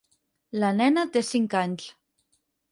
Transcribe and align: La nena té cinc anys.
La 0.63 0.71
nena 0.79 1.05
té 1.17 1.25
cinc 1.29 1.57
anys. 1.63 1.89